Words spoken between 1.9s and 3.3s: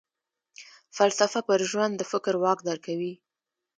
د فکر واک درکوي.